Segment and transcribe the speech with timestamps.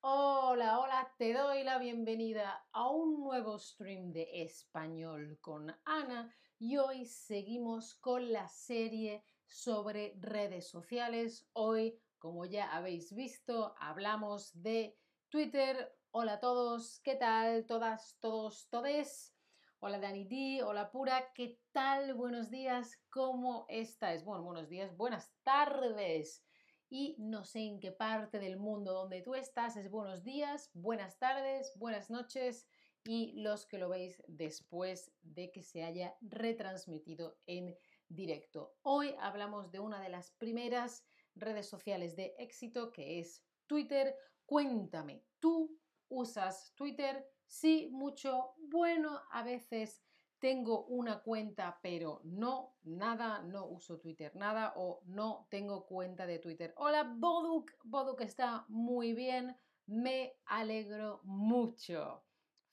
[0.00, 6.76] Hola, hola, te doy la bienvenida a un nuevo stream de español con Ana y
[6.76, 11.48] hoy seguimos con la serie sobre redes sociales.
[11.54, 14.96] Hoy, como ya habéis visto, hablamos de
[15.28, 15.94] Twitter.
[16.10, 17.64] Hola a todos, ¿qué tal?
[17.66, 19.34] Todas, todos, todes.
[19.80, 22.14] Hola Dani D, hola Pura, ¿qué tal?
[22.14, 24.24] Buenos días, ¿cómo estáis?
[24.24, 26.44] Bueno, buenos días, buenas tardes.
[26.90, 31.18] Y no sé en qué parte del mundo donde tú estás es buenos días, buenas
[31.18, 32.66] tardes, buenas noches
[33.04, 37.76] y los que lo veis después de que se haya retransmitido en
[38.08, 38.74] directo.
[38.82, 41.07] Hoy hablamos de una de las primeras
[41.38, 44.14] redes sociales de éxito que es Twitter.
[44.46, 47.28] Cuéntame, ¿tú usas Twitter?
[47.46, 48.54] Sí, mucho.
[48.58, 50.02] Bueno, a veces
[50.38, 56.38] tengo una cuenta, pero no, nada, no uso Twitter, nada, o no tengo cuenta de
[56.38, 56.72] Twitter.
[56.76, 57.72] Hola, Boduk.
[57.84, 59.56] Boduk está muy bien.
[59.86, 62.24] Me alegro mucho.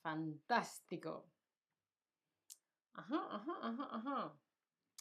[0.01, 1.25] Fantástico.
[2.93, 4.39] Ajá, ajá, ajá, ajá.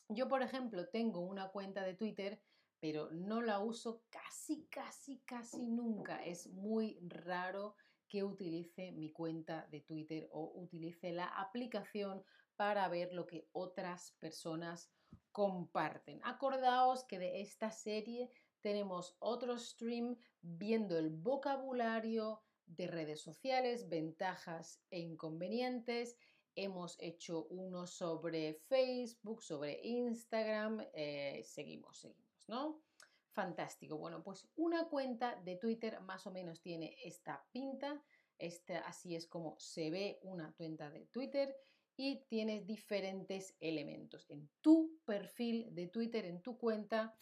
[0.09, 2.41] Yo, por ejemplo, tengo una cuenta de Twitter,
[2.81, 6.25] pero no la uso casi, casi, casi nunca.
[6.25, 7.77] Es muy raro
[8.09, 12.23] que utilice mi cuenta de Twitter o utilice la aplicación
[12.57, 14.91] para ver lo que otras personas
[15.33, 16.21] comparten.
[16.25, 18.31] Acordaos que de esta serie
[18.61, 26.17] tenemos otro stream viendo el vocabulario de redes sociales, ventajas e inconvenientes
[26.57, 30.87] Hemos hecho uno sobre Facebook, sobre Instagram.
[30.95, 32.83] Eh, seguimos, seguimos, ¿no?
[33.33, 33.99] Fantástico.
[33.99, 38.03] Bueno, pues una cuenta de Twitter más o menos tiene esta pinta.
[38.39, 41.57] Este, así es como se ve una cuenta de Twitter
[41.97, 44.27] y tienes diferentes elementos.
[44.29, 47.19] En tu perfil de Twitter, en tu cuenta,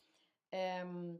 [0.50, 1.18] em,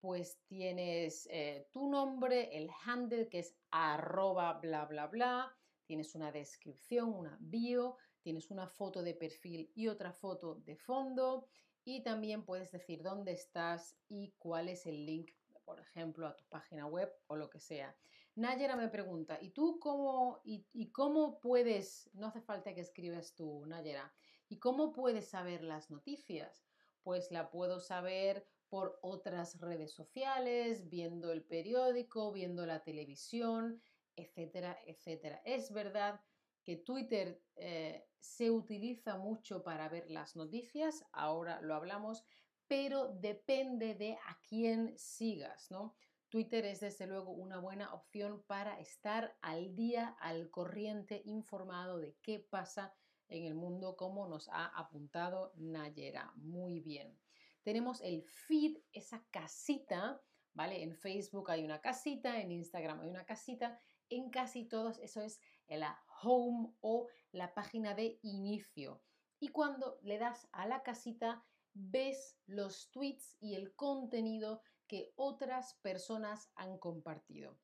[0.00, 6.32] pues tienes eh, tu nombre, el handle que es arroba bla bla bla, Tienes una
[6.32, 11.46] descripción, una bio, tienes una foto de perfil y otra foto de fondo
[11.84, 15.32] y también puedes decir dónde estás y cuál es el link,
[15.64, 17.96] por ejemplo, a tu página web o lo que sea.
[18.36, 23.64] Nayera me pregunta, ¿y tú cómo, y, cómo puedes, no hace falta que escribas tú,
[23.66, 24.12] Nayera,
[24.48, 26.66] ¿y cómo puedes saber las noticias?
[27.02, 33.80] Pues la puedo saber por otras redes sociales, viendo el periódico, viendo la televisión,
[34.16, 35.40] etcétera, etcétera.
[35.44, 36.20] Es verdad
[36.64, 42.24] que Twitter eh, se utiliza mucho para ver las noticias, ahora lo hablamos,
[42.66, 45.94] pero depende de a quién sigas, ¿no?
[46.30, 52.16] Twitter es desde luego una buena opción para estar al día, al corriente, informado de
[52.22, 52.92] qué pasa
[53.28, 56.32] en el mundo, como nos ha apuntado Nayera.
[56.36, 57.16] Muy bien.
[57.62, 60.20] Tenemos el feed, esa casita,
[60.54, 60.82] ¿vale?
[60.82, 63.78] En Facebook hay una casita, en Instagram hay una casita
[64.10, 69.02] en casi todos eso es la home o la página de inicio.
[69.40, 71.44] Y cuando le das a la casita,
[71.74, 77.58] ves los tweets y el contenido que otras personas han compartido.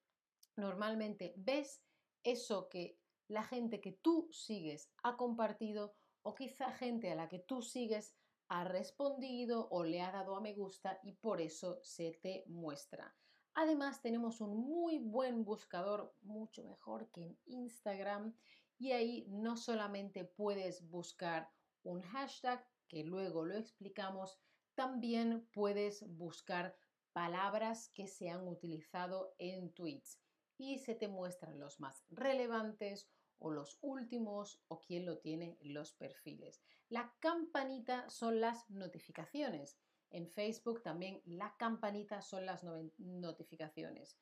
[0.57, 1.83] Normalmente ves
[2.25, 7.39] eso que la gente que tú sigues ha compartido o quizá gente a la que
[7.39, 8.15] tú sigues
[8.49, 13.15] ha respondido o le ha dado a me gusta y por eso se te muestra.
[13.55, 18.35] Además tenemos un muy buen buscador, mucho mejor que en Instagram,
[18.79, 21.51] y ahí no solamente puedes buscar
[21.83, 24.39] un hashtag, que luego lo explicamos,
[24.75, 26.77] también puedes buscar
[27.13, 30.21] palabras que se han utilizado en tweets
[30.57, 35.93] y se te muestran los más relevantes o los últimos o quién lo tiene los
[35.93, 36.63] perfiles.
[36.89, 39.79] La campanita son las notificaciones.
[40.11, 42.65] En Facebook también la campanita son las
[42.99, 44.19] notificaciones.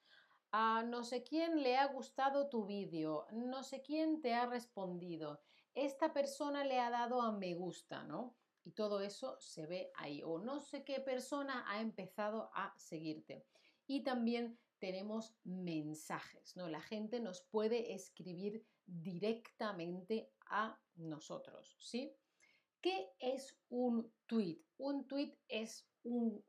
[0.52, 5.40] A no sé quién le ha gustado tu vídeo, no sé quién te ha respondido,
[5.74, 8.36] esta persona le ha dado a me gusta, ¿no?
[8.64, 10.22] Y todo eso se ve ahí.
[10.24, 13.46] O no sé qué persona ha empezado a seguirte.
[13.86, 16.68] Y también tenemos mensajes, ¿no?
[16.68, 22.12] La gente nos puede escribir directamente a nosotros, ¿sí?
[22.80, 24.60] ¿Qué es un tweet?
[24.76, 26.44] Un tweet es un,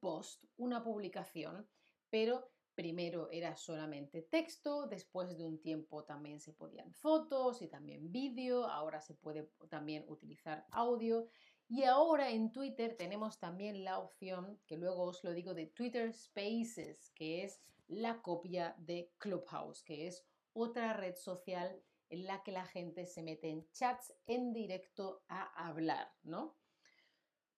[0.00, 1.68] post, una publicación,
[2.10, 8.10] pero primero era solamente texto, después de un tiempo también se podían fotos y también
[8.10, 11.28] vídeo, ahora se puede también utilizar audio
[11.68, 16.12] Y ahora en Twitter tenemos también la opción, que luego os lo digo, de Twitter
[16.12, 21.80] Spaces, que es la copia de Clubhouse, que es otra red social
[22.12, 26.58] en la que la gente se mete en chats en directo a hablar, ¿no?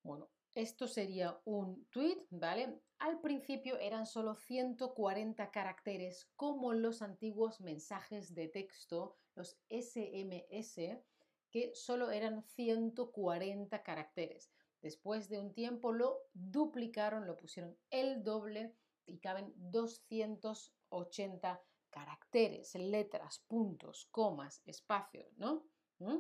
[0.05, 2.81] Bueno, esto sería un tweet, ¿vale?
[3.01, 11.03] Al principio eran solo 140 caracteres, como los antiguos mensajes de texto, los SMS,
[11.51, 14.53] que solo eran 140 caracteres.
[14.81, 18.73] Después de un tiempo lo duplicaron, lo pusieron el doble
[19.05, 21.61] y caben 280
[21.95, 25.65] caracteres, letras, puntos, comas, espacios, ¿no?
[26.01, 26.19] ¿Mm?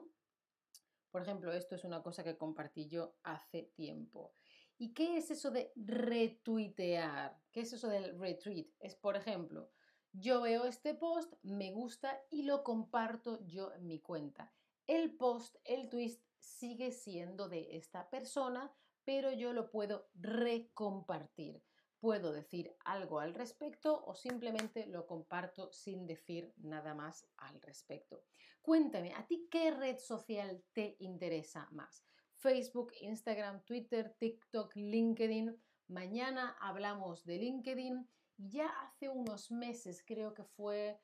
[1.10, 4.32] Por ejemplo, esto es una cosa que compartí yo hace tiempo.
[4.78, 7.40] ¿Y qué es eso de retuitear?
[7.50, 8.68] ¿Qué es eso del retweet?
[8.78, 9.68] Es, por ejemplo,
[10.12, 14.52] yo veo este post, me gusta y lo comparto yo en mi cuenta.
[14.86, 18.72] El post, el tweet sigue siendo de esta persona,
[19.04, 21.64] pero yo lo puedo recompartir.
[22.04, 28.24] Puedo decir algo al respecto o simplemente lo comparto sin decir nada más al respecto.
[28.60, 32.04] Cuéntame, ¿a ti qué red social te interesa más?
[32.34, 35.58] Facebook, Instagram, Twitter, TikTok, LinkedIn.
[35.88, 38.06] Mañana hablamos de LinkedIn.
[38.36, 41.00] Ya hace unos meses, creo que fue,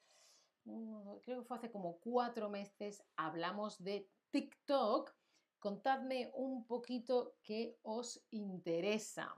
[1.22, 5.14] creo que fue hace como cuatro meses, hablamos de TikTok.
[5.58, 9.34] Contadme un poquito qué os interesa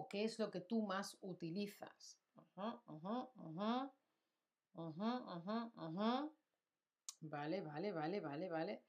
[0.00, 2.18] o qué es lo que tú más utilizas.
[7.20, 8.82] Vale, vale, vale, vale, vale.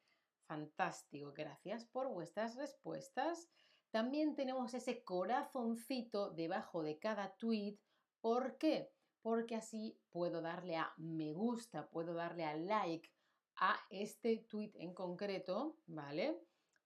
[0.48, 3.50] Fantástico, gracias por vuestras respuestas.
[3.90, 7.78] También tenemos ese corazoncito debajo de cada tweet.
[8.22, 8.90] ¿Por qué?
[9.22, 13.12] Porque así puedo darle a me gusta, puedo darle a like
[13.58, 16.40] a este tweet en concreto, ¿vale?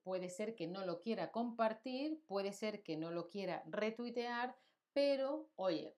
[0.05, 4.55] Puede ser que no lo quiera compartir, puede ser que no lo quiera retuitear,
[4.93, 5.97] pero oye,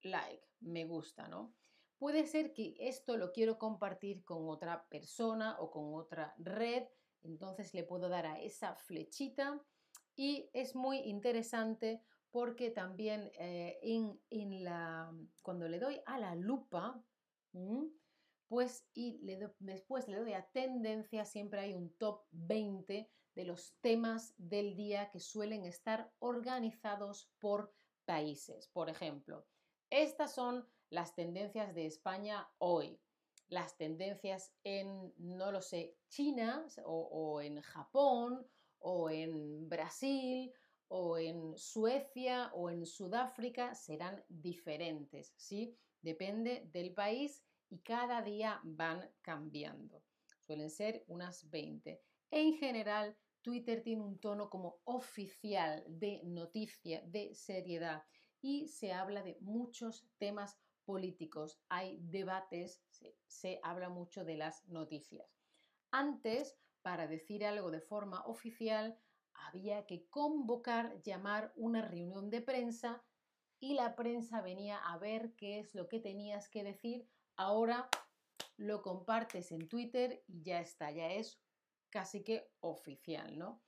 [0.00, 1.54] like, me gusta, ¿no?
[1.98, 6.84] Puede ser que esto lo quiero compartir con otra persona o con otra red,
[7.24, 9.62] entonces le puedo dar a esa flechita
[10.16, 13.78] y es muy interesante porque también eh,
[14.30, 17.04] la, cuando le doy a la lupa,
[18.48, 19.20] pues y
[19.58, 25.10] después le doy a tendencia, siempre hay un top 20 de los temas del día
[25.10, 27.74] que suelen estar organizados por
[28.04, 28.68] países.
[28.68, 29.46] Por ejemplo,
[29.90, 33.00] estas son las tendencias de España hoy,
[33.48, 38.46] las tendencias en, no lo sé, China o, en Japón
[38.78, 40.52] o en Brasil
[40.88, 45.76] o en Suecia o en Sudáfrica serán diferentes, ¿sí?
[46.00, 50.02] Depende del país y cada día van cambiando.
[50.40, 52.02] Suelen ser unas 20.
[52.34, 58.04] En general, Twitter tiene un tono como oficial de noticia, de seriedad
[58.40, 61.60] y se habla de muchos temas políticos.
[61.68, 62.82] Hay debates,
[63.26, 65.36] se, habla mucho de las noticias.
[65.90, 68.98] Antes, para decir algo de forma oficial,
[69.34, 73.04] había que convocar, llamar una reunión de prensa
[73.60, 77.06] y la prensa venía a ver qué es lo que tenías que decir.
[77.36, 77.90] Ahora
[78.56, 81.41] lo compartes en Twitter y ya está, ya es
[81.92, 83.62] casi que oficial, ¿no?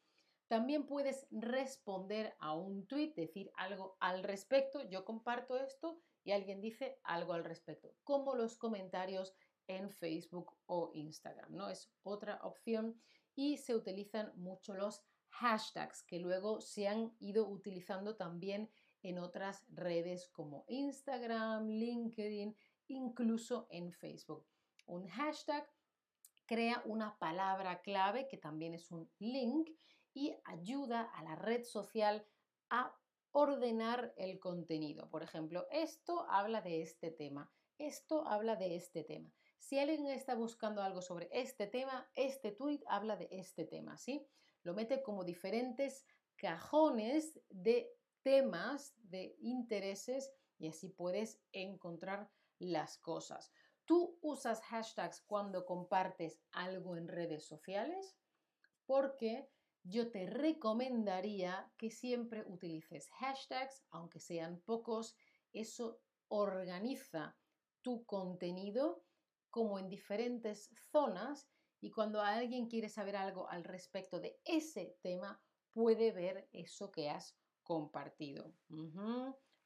[0.49, 6.61] También puedes responder a un tweet, decir algo al respecto, yo comparto esto y alguien
[6.61, 9.35] dice algo al respecto, como los comentarios
[9.67, 11.71] en Facebook o Instagram, ¿no?
[11.71, 13.01] Es otra opción
[13.35, 18.71] y se utilizan mucho los hashtags que luego se han ido utilizando también
[19.03, 22.57] en otras redes como Instagram, LinkedIn,
[22.89, 24.47] incluso en Facebook.
[24.87, 25.69] Un hashtag
[26.47, 29.71] crea una palabra clave que también es un link
[30.13, 32.27] y ayuda a la red social
[32.71, 32.97] a
[33.33, 35.11] ordenar el contenido.
[35.11, 39.33] Por ejemplo, esto habla de este tema, esto habla de este tema.
[39.59, 44.27] Si alguien está buscando algo sobre este tema, este tweet habla de este tema, ¿sí?
[44.63, 47.91] Lo mete como diferentes cajones de
[48.23, 53.53] temas, de intereses y así puedes encontrar las cosas.
[53.87, 58.17] ¿Tú usas hashtags cuando compartes algo en redes sociales?
[58.87, 59.51] Porque
[59.83, 65.17] yo te recomendaría que siempre utilices hashtags, aunque sean pocos.
[65.53, 67.39] Eso organiza
[67.83, 69.05] tu contenido
[69.51, 71.51] como en diferentes zonas
[71.81, 75.39] y cuando alguien quiere saber algo al respecto de ese tema,
[75.71, 78.55] puede ver eso que has compartido.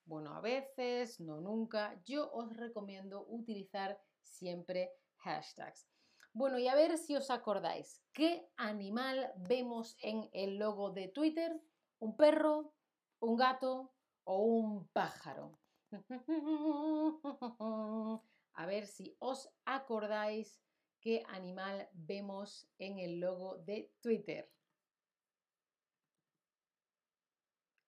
[0.04, 2.02] Bueno, a veces, no nunca.
[2.04, 5.88] Yo os recomiendo utilizar siempre hashtags.
[6.32, 11.60] Bueno, y a ver si os acordáis, ¿qué animal vemos en el logo de Twitter?
[11.98, 12.74] ¿Un perro,
[13.20, 13.94] un gato
[14.24, 15.58] o un pájaro?
[18.54, 20.60] A ver si os acordáis
[21.00, 24.50] qué animal vemos en el logo de Twitter.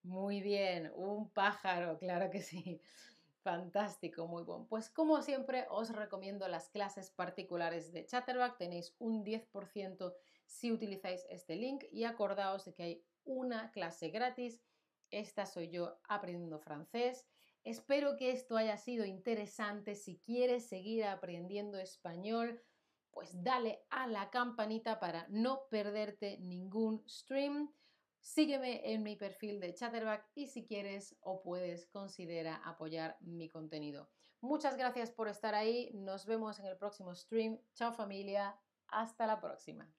[0.03, 2.81] Muy bien, un pájaro, claro que sí.
[3.43, 4.67] Fantástico, muy bueno.
[4.69, 8.57] Pues como siempre os recomiendo las clases particulares de Chatterback.
[8.57, 10.13] Tenéis un 10%
[10.45, 14.61] si utilizáis este link y acordaos de que hay una clase gratis.
[15.09, 17.27] Esta soy yo aprendiendo francés.
[17.63, 19.95] Espero que esto haya sido interesante.
[19.95, 22.61] Si quieres seguir aprendiendo español,
[23.09, 27.73] pues dale a la campanita para no perderte ningún stream.
[28.21, 34.09] Sígueme en mi perfil de Chatterback y si quieres o puedes considera apoyar mi contenido.
[34.39, 35.91] Muchas gracias por estar ahí.
[35.93, 37.59] Nos vemos en el próximo stream.
[37.73, 38.59] Chao familia.
[38.87, 39.91] Hasta la próxima.